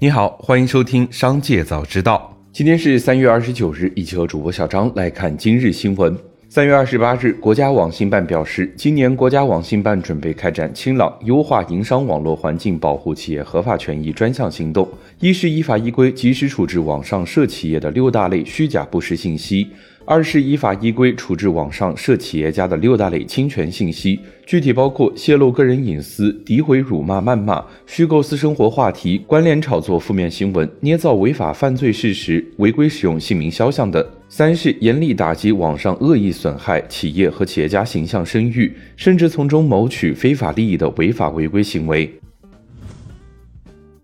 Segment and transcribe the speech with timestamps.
[0.00, 2.32] 你好，欢迎收听《商界早知道》。
[2.52, 6.16] 今天是三月二十九日，一起和主播小张来看今日新闻。
[6.48, 14.88] 三月二十八日，国家网信办表示，今年国家网信办准备开展“清朗优化营商网络环境，保护企业合法权益”专项行动。
[15.18, 19.66] 一是依法依规及时处置网上涉企业的六大类虚假不实信息；
[20.10, 34.02] 二是依法依规处置网上涉企业家的六大类侵权信息，具体包括泄露个人隐私、诋毁、辱骂、谩骂、虚构私生活话题、关联炒作负面新闻、捏造违法犯罪事实、违规使用姓名肖像等。
[34.30, 42.10] 三是严厉打击网上恶意损害企业和企业家形象声誉，甚至从中谋取非法利益的违法违规行为。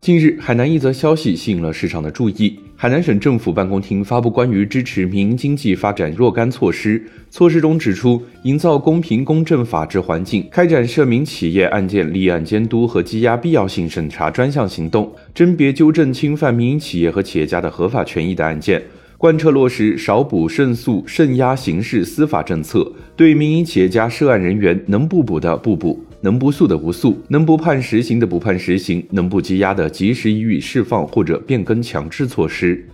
[0.00, 2.58] 近日，海南一则消息吸引了市场的注意。
[2.74, 18.82] 海南省政府办公厅发布关于支持民营经济发展若干措施，措施中指出，营造公平公正法治环境，开展涉民企业案件立案监督和羁押必要性审查专项行动，甄别纠正侵犯民营企业和企业家的合法权益的案件。
[19.18, 32.86] 贯彻落实少捕胜诉、慎压刑事司法政策，对民营企业家涉案人员能不捕的不捕，能不诉的不诉，能不判实刑的不判实刑，能不羁押的及时予以释放或者变更强制措施。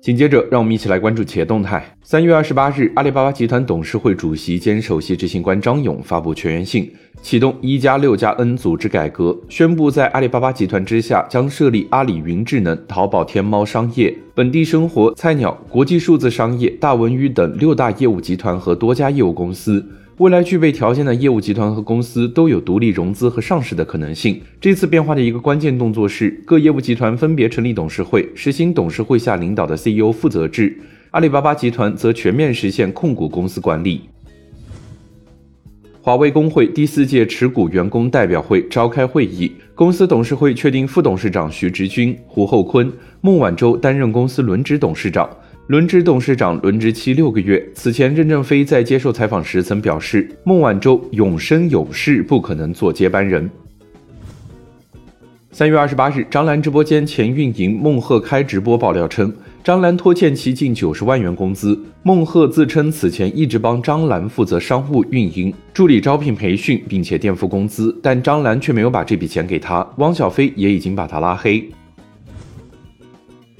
[0.00, 1.84] 紧接着，让我们一起来关注企业动态。
[2.02, 19.84] 三月二十八日，阿里巴巴集团董事会主席兼首席执行官张勇发布全员信，启动“一加六加 N” 组织改革，宣布在阿里巴巴集团之下将设立阿里云智能、淘宝天猫商业、本地生活、菜鸟、国际数字商业、大文娱等六大业务集团和多家业务公司。
[20.18, 24.40] 未来具备条件的业务集团和公司都有独立融资和上市的可能性。
[24.60, 30.76] 这次变化的一个关键动作是，各业务集团分别成立董事会，实行董事会下领导的 CEO 负责制。
[31.12, 34.08] 阿里巴巴集团则全面实现控股公司管理。
[36.02, 45.30] 华为工会第四届持股员工代表会召开会议，公司董事会确定副董事长徐直军、胡厚坤、孟晚舟担任公司轮值董事长。
[45.68, 47.62] 轮值董事长轮值期六个月。
[47.74, 53.50] 此前，任正非在接受采访时曾表示，孟晚舟永生有世，不可能做接班人。
[55.52, 59.30] 三月二十八日，张兰直播间前运营孟鹤开直播爆料称，
[59.62, 61.78] 张兰拖欠其近九十万元工资。
[62.02, 69.86] 孟鹤自称此前一直帮张兰负责商务运营、助理招聘培训，并且垫付工资，但张兰却没有把这笔钱给他。
[69.98, 71.68] 汪小菲也已经把他拉黑。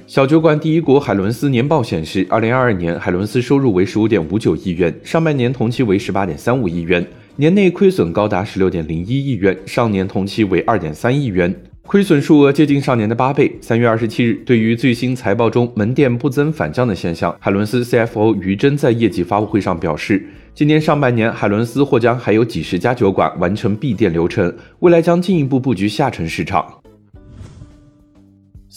[0.09, 7.05] 小酒馆第一国海伦斯年报显示，二零二二年海伦斯收入为十五点五九亿元，上半年同期为十八点三五亿元，
[7.35, 11.55] 年内亏损高达十六点零一亿元，上年同期为二点三亿元，
[11.85, 13.55] 亏损数额接近上年的八倍。
[13.61, 20.25] 三月二十七日，对于最新财报中门店不增反降的现象，海伦斯 CFO 于真在业绩发布会上表示，
[20.55, 26.78] 今年上半年海伦斯或将还有几十家酒馆完成闭店流程，未来将进一步布局下沉市场。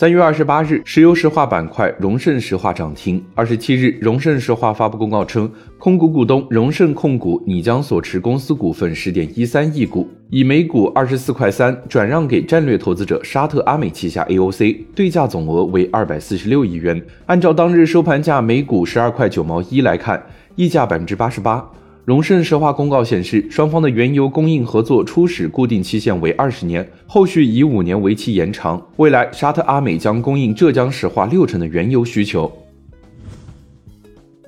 [0.02, 3.24] 三月二十八日，石油石化板块荣盛石化涨停。
[3.36, 5.48] 二十七日，荣盛石化发布公告称，
[5.78, 17.00] 控股股东荣盛控股拟将所持公司股份十点一三亿股，以每股二十四块三转让给战略投资者沙特阿美旗下 AOC，对价总额为二百四十六亿元。
[17.26, 20.20] 按照当日收盘价每股十二块九毛一来看，
[20.56, 21.64] 溢价百分之八十八。
[22.04, 28.84] 荣盛石化公告显示，双方的原油供应合作初始固定期限为二十年，后续以五年为期延长。
[28.96, 32.50] 未来，沙特阿美将供应浙江石化六成的原油需求。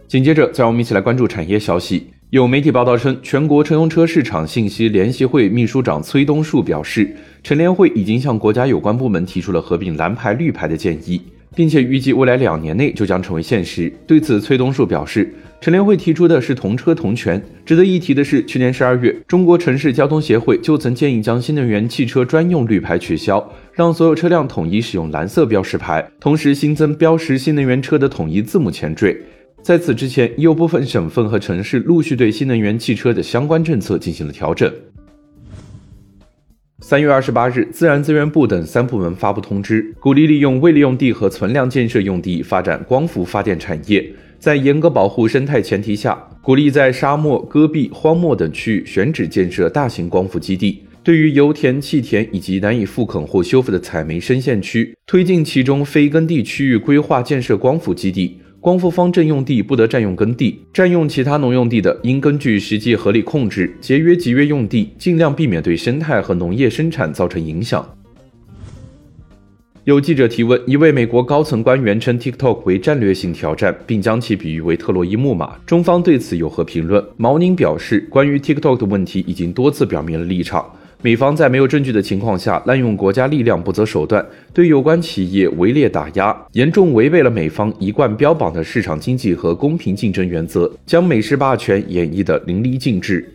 [0.09, 2.09] 紧接着，再让我们一起来关注产业消息。
[2.31, 7.15] 有媒体报道称，全国乘用车市场信息联席会秘书长崔东树表示，
[7.45, 11.23] 乘联会已经向国家有关部门提出了合并蓝牌绿牌的建议。
[11.55, 13.93] 并且预计未来两年内就将成为现实。
[14.07, 17.43] 对此，崔东树表示，陈联会提出的是同车同权。
[17.65, 29.17] 值得一提的是，去年十二月，中国城市交通协会就曾建议将新能源汽车专用绿牌取消，让所有车辆统一使用蓝色标识牌，同时新增标识新能源车的统一字母前缀。
[29.63, 34.71] 在此之前，有部分省份和城市陆续对新能源汽车的相关政策进行了调整。
[36.87, 44.07] 三月二十八日，自然资源部等三部门发布通知，鼓励利用未利用地和存量建设用地发展光伏发电产业，
[44.39, 50.83] 在严格保护生态前提下，鼓励在沙漠、戈壁、荒漠等区域选址建设大型光伏基地。
[51.03, 58.39] 对于油田、气田以及难以复垦或修复的采煤深陷区，推进其中非耕地区域规划建设光伏基地。
[58.65, 67.87] 光伏方阵用地不得占用耕地，占用其他农用地的，应根据实际合理控制，节约集约用地，尽量避免对生态和农业生产造成影响。
[69.85, 75.59] 有记者提问，一位美国高层官员称 TikTok 为战略性挑战，并将其比喻为特洛伊木马。
[75.67, 77.05] 中方对此有何评论？
[77.19, 80.65] 毛宁表示，关于 TikTok 的问题已经多次表明了立场。
[81.05, 93.31] 美方在没有证据的情况下滥用国家力量不择手段，对有关企业围猎打压，严重违背了美方一贯标榜的市场经济和公平竞争原则，将美式霸权演绎的淋漓尽致。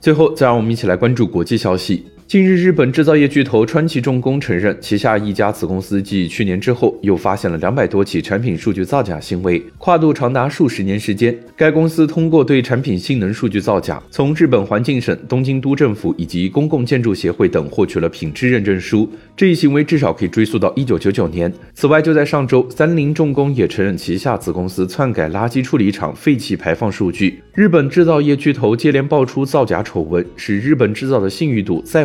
[0.00, 2.04] 最后，再让我们一起来关注国际消息。
[2.28, 11.34] 近日，日本制造业巨头川崎重工承认，旗下一家子公司继去年之后，又发现了两百多起产品数据造假行为，跨度长达数十年时间。
[11.56, 19.10] 该公司通过对产品性能数据造假，从日本环境省、东京都政府以及公共建筑协会等获取了品质认证书。
[19.34, 21.50] 这一行为至少可以追溯到一九九九年。
[21.72, 27.42] 此外，就在上周，三菱重工也承认旗下子公司篡改垃圾处理厂废气排放数据。
[27.54, 32.04] 日本制造业巨头接连爆出造假丑闻，使日本制造的信誉度再